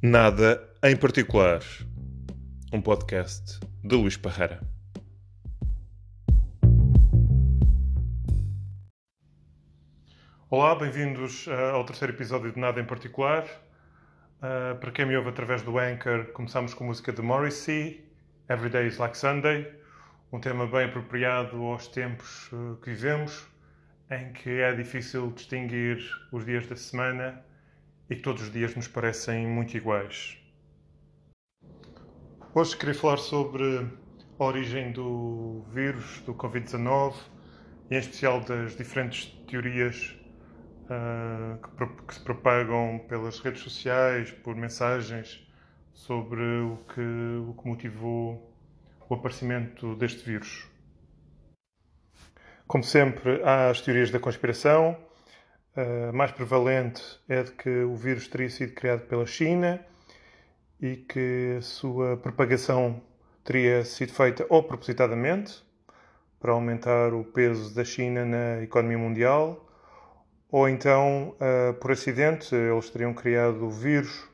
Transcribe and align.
Nada 0.00 0.64
em 0.84 0.96
particular. 0.96 1.60
Um 2.72 2.80
podcast 2.80 3.58
de 3.82 3.96
Luís 3.96 4.16
Parreira. 4.16 4.60
Olá, 10.48 10.76
bem-vindos 10.76 11.48
uh, 11.48 11.74
ao 11.74 11.84
terceiro 11.84 12.14
episódio 12.14 12.52
de 12.52 12.60
Nada 12.60 12.80
em 12.80 12.84
Particular. 12.84 13.44
Uh, 14.36 14.78
para 14.78 14.92
quem 14.92 15.04
me 15.04 15.16
ouve 15.16 15.30
através 15.30 15.62
do 15.62 15.76
Anchor, 15.76 16.26
começamos 16.26 16.74
com 16.74 16.84
música 16.84 17.12
de 17.12 17.20
Morrissey, 17.20 18.08
Every 18.48 18.70
Day 18.70 18.86
is 18.86 18.98
Like 18.98 19.18
Sunday, 19.18 19.68
um 20.30 20.38
tema 20.38 20.68
bem 20.68 20.84
apropriado 20.84 21.60
aos 21.60 21.88
tempos 21.88 22.52
uh, 22.52 22.76
que 22.84 22.90
vivemos, 22.90 23.48
em 24.12 24.32
que 24.32 24.60
é 24.60 24.72
difícil 24.72 25.32
distinguir 25.32 25.98
os 26.30 26.46
dias 26.46 26.68
da 26.68 26.76
semana 26.76 27.47
e 28.08 28.16
que 28.16 28.22
todos 28.22 28.42
os 28.42 28.52
dias 28.52 28.74
nos 28.74 28.88
parecem 28.88 29.46
muito 29.46 29.76
iguais. 29.76 30.38
Hoje 32.54 32.76
queria 32.76 32.94
falar 32.94 33.18
sobre 33.18 33.86
a 34.38 34.44
origem 34.44 34.92
do 34.92 35.64
vírus, 35.70 36.20
do 36.22 36.34
Covid-19 36.34 37.14
e, 37.90 37.94
em 37.94 37.98
especial, 37.98 38.40
das 38.40 38.76
diferentes 38.76 39.26
teorias 39.46 40.16
uh, 40.84 41.58
que, 41.76 42.04
que, 42.06 42.14
se 42.14 42.20
propagam 42.20 43.04
pelas 43.08 43.38
redes 43.40 43.62
sociais, 43.62 44.30
por 44.30 44.56
mensagens, 44.56 45.46
sobre 45.92 46.40
o 46.42 46.78
que, 46.94 47.00
o 47.00 47.54
que 47.54 47.68
motivou 47.68 48.54
o 49.08 49.14
aparecimento 49.14 49.94
deste 49.96 50.24
vírus. 50.24 50.66
Como 52.66 52.84
sempre, 52.84 53.42
há 53.42 53.70
as 53.70 53.80
teorias 53.80 54.10
da 54.10 54.20
conspiração. 54.20 54.96
A 55.76 56.12
mais 56.12 56.32
prevalente 56.32 57.02
é 57.28 57.42
de 57.42 57.52
que 57.52 57.68
o 57.84 57.94
vírus 57.94 58.26
teria 58.28 58.50
sido 58.50 58.72
criado 58.74 59.02
pela 59.02 59.26
China 59.26 59.84
e 60.80 60.96
que 60.96 61.56
a 61.58 61.62
sua 61.62 62.16
propagação 62.16 63.00
teria 63.44 63.84
sido 63.84 64.12
feita 64.12 64.44
ou 64.48 64.62
propositadamente 64.62 65.62
para 66.40 66.52
aumentar 66.52 67.12
o 67.14 67.24
peso 67.24 67.74
da 67.74 67.84
China 67.84 68.24
na 68.24 68.62
economia 68.62 68.98
mundial, 68.98 69.66
ou 70.50 70.68
então, 70.68 71.34
uh, 71.34 71.74
por 71.74 71.92
acidente, 71.92 72.54
eles 72.54 72.90
teriam 72.90 73.12
criado 73.12 73.66
o 73.66 73.70
vírus 73.70 74.28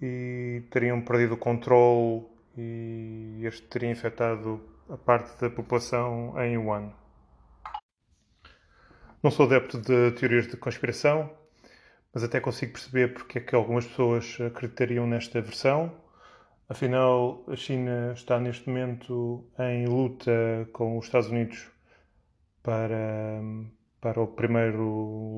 e 0.00 0.62
teriam 0.70 1.00
perdido 1.00 1.34
o 1.34 1.36
controle 1.36 2.26
e 2.56 3.42
este 3.44 3.62
teria 3.68 3.90
infectado 3.90 4.60
a 4.88 4.96
parte 4.96 5.40
da 5.40 5.48
população 5.48 6.34
em 6.42 6.58
Wuhan. 6.58 6.99
Não 9.22 9.30
sou 9.30 9.44
adepto 9.44 9.78
de 9.78 10.12
teorias 10.12 10.46
de 10.46 10.56
conspiração, 10.56 11.30
mas 12.12 12.24
até 12.24 12.40
consigo 12.40 12.72
perceber 12.72 13.12
porque 13.12 13.36
é 13.38 13.42
que 13.42 13.54
algumas 13.54 13.84
pessoas 13.86 14.38
acreditariam 14.40 15.06
nesta 15.06 15.42
versão. 15.42 15.94
Afinal, 16.66 17.44
a 17.46 17.54
China 17.54 18.12
está 18.14 18.40
neste 18.40 18.66
momento 18.66 19.46
em 19.58 19.86
luta 19.86 20.66
com 20.72 20.96
os 20.96 21.04
Estados 21.04 21.28
Unidos 21.28 21.70
para 22.62 23.42
para 24.00 24.18
o 24.22 24.26
primeiro 24.26 24.82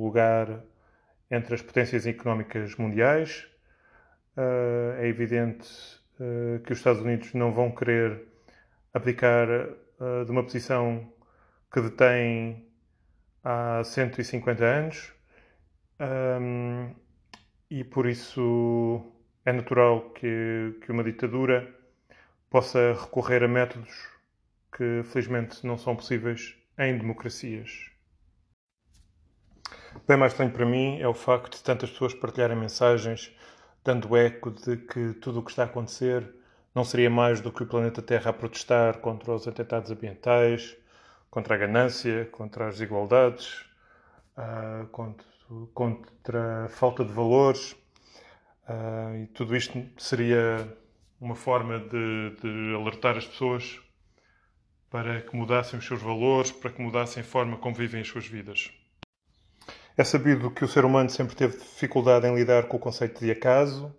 lugar 0.00 0.62
entre 1.28 1.56
as 1.56 1.62
potências 1.62 2.06
económicas 2.06 2.76
mundiais. 2.76 3.48
Uh, 4.36 4.94
é 4.98 5.08
evidente 5.08 5.68
uh, 6.20 6.60
que 6.60 6.72
os 6.72 6.78
Estados 6.78 7.02
Unidos 7.02 7.34
não 7.34 7.52
vão 7.52 7.72
querer 7.72 8.28
abdicar 8.94 9.48
uh, 9.50 10.24
de 10.24 10.30
uma 10.30 10.44
posição 10.44 11.12
que 11.72 11.80
detém 11.80 12.70
há 13.42 13.82
150 13.84 14.64
anos 14.64 15.12
um, 16.00 16.94
e 17.70 17.84
por 17.84 18.06
isso 18.06 19.12
é 19.44 19.52
natural 19.52 20.10
que, 20.10 20.78
que 20.82 20.92
uma 20.92 21.04
ditadura 21.04 21.74
possa 22.50 22.92
recorrer 22.92 23.42
a 23.42 23.48
métodos 23.48 24.08
que 24.76 25.02
felizmente 25.04 25.66
não 25.66 25.76
são 25.76 25.94
possíveis 25.96 26.54
em 26.78 26.96
democracias. 26.96 27.90
Bem 30.06 30.16
mais 30.16 30.32
estranho 30.32 30.52
para 30.52 30.66
mim 30.66 31.00
é 31.00 31.08
o 31.08 31.14
facto 31.14 31.56
de 31.56 31.62
tantas 31.62 31.90
pessoas 31.90 32.14
partilharem 32.14 32.56
mensagens 32.56 33.34
dando 33.84 34.16
eco 34.16 34.50
de 34.50 34.76
que 34.76 35.14
tudo 35.14 35.40
o 35.40 35.42
que 35.42 35.50
está 35.50 35.62
a 35.62 35.66
acontecer 35.66 36.28
não 36.74 36.84
seria 36.84 37.10
mais 37.10 37.40
do 37.40 37.52
que 37.52 37.62
o 37.62 37.66
planeta 37.66 38.00
Terra 38.00 38.30
a 38.30 38.32
protestar 38.32 38.98
contra 38.98 39.32
os 39.32 39.46
atentados 39.46 39.90
ambientais, 39.90 40.76
contra 41.32 41.54
a 41.54 41.58
ganância, 41.58 42.28
contra 42.30 42.68
as 42.68 42.74
desigualdades, 42.74 43.64
uh, 44.36 44.86
contra, 44.88 45.26
contra, 45.72 46.66
a 46.66 46.68
falta 46.68 47.02
de 47.02 47.10
valores. 47.10 47.72
Uh, 48.68 49.22
e 49.22 49.26
tudo 49.28 49.56
isto 49.56 49.82
seria 49.96 50.76
uma 51.18 51.34
forma 51.34 51.78
de, 51.78 52.36
de 52.38 52.74
alertar 52.74 53.16
as 53.16 53.26
pessoas 53.26 53.80
para 54.90 55.22
que 55.22 55.34
mudassem 55.34 55.78
os 55.78 55.86
seus 55.86 56.02
valores, 56.02 56.52
para 56.52 56.70
que 56.70 56.82
mudassem 56.82 57.22
a 57.22 57.24
forma 57.24 57.56
como 57.56 57.74
vivem 57.74 58.02
as 58.02 58.08
suas 58.08 58.26
vidas. 58.26 58.70
É 59.96 60.04
sabido 60.04 60.50
que 60.50 60.66
o 60.66 60.68
ser 60.68 60.84
humano 60.84 61.08
sempre 61.08 61.34
teve 61.34 61.56
dificuldade 61.56 62.26
em 62.26 62.34
lidar 62.34 62.64
com 62.64 62.76
o 62.76 62.80
conceito 62.80 63.20
de 63.20 63.30
acaso. 63.30 63.90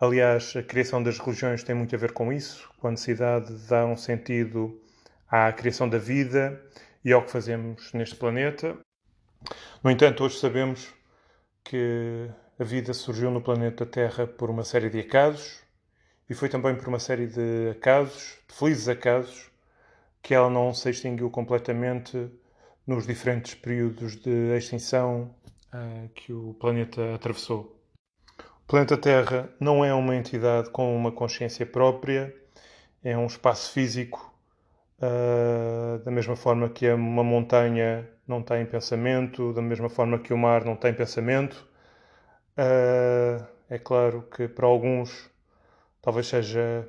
Aliás, 0.00 0.56
a 0.56 0.62
criação 0.62 1.02
das 1.02 1.18
religiões 1.18 1.62
tem 1.62 1.74
muito 1.74 1.94
a 1.94 1.98
ver 1.98 2.12
com 2.12 2.32
isso, 2.32 2.70
com 2.78 2.88
a 2.88 2.90
necessidade 2.90 3.54
de 3.54 3.68
dar 3.68 3.84
um 3.84 3.98
sentido 3.98 4.80
à 5.30 5.52
criação 5.52 5.88
da 5.88 5.98
vida 5.98 6.60
e 7.04 7.12
ao 7.12 7.24
que 7.24 7.30
fazemos 7.30 7.92
neste 7.92 8.16
planeta. 8.16 8.76
No 9.82 9.90
entanto, 9.90 10.24
hoje 10.24 10.38
sabemos 10.38 10.92
que 11.62 12.28
a 12.58 12.64
vida 12.64 12.92
surgiu 12.92 13.30
no 13.30 13.40
planeta 13.40 13.86
Terra 13.86 14.26
por 14.26 14.50
uma 14.50 14.64
série 14.64 14.90
de 14.90 15.00
acasos 15.00 15.62
e 16.28 16.34
foi 16.34 16.48
também 16.48 16.74
por 16.74 16.88
uma 16.88 16.98
série 16.98 17.26
de 17.26 17.70
acasos, 17.70 18.38
de 18.48 18.54
felizes 18.54 18.88
acasos, 18.88 19.50
que 20.22 20.34
ela 20.34 20.50
não 20.50 20.74
se 20.74 20.90
extinguiu 20.90 21.30
completamente 21.30 22.30
nos 22.86 23.06
diferentes 23.06 23.54
períodos 23.54 24.16
de 24.16 24.56
extinção 24.56 25.34
uh, 25.72 26.08
que 26.14 26.32
o 26.32 26.54
planeta 26.54 27.14
atravessou. 27.14 27.78
O 28.38 28.66
planeta 28.66 28.96
Terra 28.98 29.48
não 29.58 29.84
é 29.84 29.94
uma 29.94 30.16
entidade 30.16 30.70
com 30.70 30.94
uma 30.94 31.12
consciência 31.12 31.64
própria, 31.64 32.34
é 33.02 33.16
um 33.16 33.26
espaço 33.26 33.72
físico, 33.72 34.34
uh, 35.00 35.98
da 36.04 36.10
mesma 36.10 36.36
forma 36.36 36.68
que 36.68 36.88
uma 36.90 37.24
montanha 37.24 38.08
não 38.26 38.42
tem 38.42 38.66
pensamento, 38.66 39.52
da 39.52 39.62
mesma 39.62 39.88
forma 39.88 40.18
que 40.18 40.32
o 40.32 40.38
mar 40.38 40.64
não 40.64 40.76
tem 40.76 40.92
pensamento. 40.92 41.66
Uh, 42.56 43.44
é 43.70 43.78
claro 43.78 44.22
que 44.22 44.48
para 44.48 44.66
alguns 44.66 45.30
talvez 46.02 46.26
seja 46.26 46.88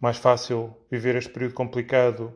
mais 0.00 0.16
fácil 0.16 0.76
viver 0.90 1.16
este 1.16 1.30
período 1.30 1.54
complicado 1.54 2.34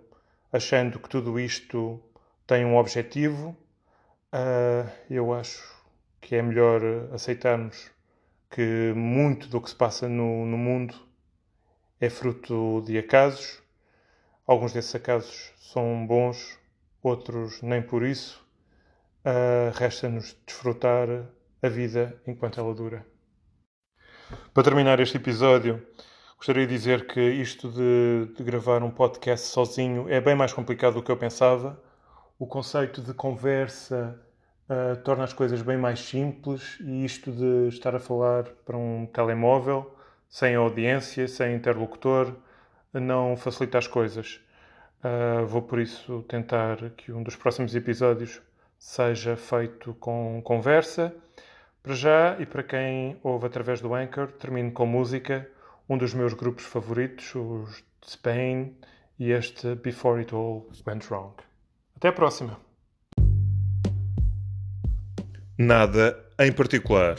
achando 0.53 0.98
que 0.98 1.09
tudo 1.09 1.38
isto 1.41 2.00
tem 2.47 2.65
um 2.65 2.76
objetivo. 2.76 3.56
Uh, 4.32 4.88
eu 5.10 5.32
acho 5.32 5.62
que 6.21 6.36
é 6.36 6.42
melhor 6.42 6.81
aceitarmos 7.12 7.91
que 8.50 8.92
muito 8.94 9.48
do 9.48 9.60
que 9.60 9.69
se 9.71 9.76
passa 9.76 10.09
no, 10.09 10.47
no 10.47 10.56
mundo 10.56 10.94
é 12.00 12.09
fruto 12.09 12.82
de 12.86 12.97
acasos. 12.98 13.64
Alguns 14.47 14.72
desses 14.72 14.94
acasos 14.94 15.53
são 15.59 16.06
bons, 16.06 16.59
outros 17.03 17.62
nem 17.62 17.82
por 17.82 18.03
isso. 18.03 18.44
Uh, 19.25 19.71
Resta-nos 19.75 20.37
desfrutar 20.47 21.09
a 21.62 21.69
vida 21.69 22.21
enquanto 22.27 22.60
ela 22.60 22.75
dura. 22.75 23.06
Para 24.53 24.62
terminar 24.62 25.00
este 25.00 25.16
episódio, 25.16 25.87
gostaria 26.37 26.66
de 26.66 26.75
dizer 26.75 27.06
que 27.06 27.21
isto 27.21 27.71
de, 27.71 28.34
de 28.37 28.44
gravar 28.44 28.83
um 28.83 28.91
podcast 28.91 29.47
sozinho 29.47 30.09
é 30.09 30.21
bem 30.21 30.34
mais 30.34 30.53
complicado 30.53 30.94
do 30.94 31.03
que 31.03 31.10
eu 31.10 31.16
pensava 31.16 31.83
o 32.38 32.47
conceito 32.47 33.00
de 33.00 33.15
conversa 33.15 34.21
uh, 34.69 34.97
torna 35.03 35.25
as 35.25 35.33
coisas 35.33 35.62
bem 35.62 35.77
mais 35.77 36.00
simples 36.00 36.78
e 36.81 37.04
isto 37.04 37.31
de 37.31 37.69
estar 37.69 37.94
a 37.94 38.00
falar 38.00 38.45
para 38.65 38.77
um 38.77 39.07
telemóvel, 39.07 39.95
sem 40.28 40.54
audiência, 40.54 41.28
sem 41.28 41.54
interlocutor, 41.54 42.34
não 43.01 43.37
facilita 43.37 43.79
as 43.79 43.87
coisas. 43.87 44.41
Uh, 45.05 45.47
vou 45.47 45.63
por 45.63 45.79
isso 45.79 46.25
tentar 46.29 46.91
que 46.97 47.13
um 47.13 47.23
dos 47.23 47.37
próximos 47.37 47.75
episódios 47.75 48.41
seja 48.79 49.37
feito 49.37 49.95
com 49.95 50.41
conversa. 50.43 51.15
Para 51.83 51.95
já 51.95 52.37
e 52.41 52.47
para 52.47 52.63
quem 52.63 53.19
ouve 53.23 53.47
através 53.47 53.81
do 53.81 53.95
Anchor, 53.95 54.33
termino 54.33 54.73
com 54.73 54.87
música, 54.87 55.49
um 55.89 55.99
dos 55.99 56.15
meus 56.15 56.33
grupos 56.33 56.65
favoritos, 56.65 57.35
os 57.35 57.85
Spain 58.07 58.75
e 59.19 59.31
este 59.31 59.75
Before 59.75 60.21
It 60.21 60.35
All 60.35 60.67
Went 60.87 61.11
Wrong. 61.11 61.35
Até 61.97 62.09
a 62.09 62.13
próxima. 62.13 62.59
Nada 65.59 66.19
em 66.39 66.53
particular. 66.53 67.17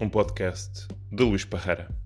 Um 0.00 0.08
podcast 0.08 0.86
de 1.10 1.24
Luís 1.24 1.44
Parreira. 1.44 2.05